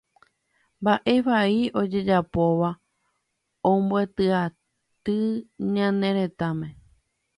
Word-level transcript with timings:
Mbaʼe 0.81 1.13
vai 1.25 1.57
ojejapóva 1.79 2.69
ombyetiai 3.71 5.21
ñane 5.75 6.09
retãme. 6.17 6.67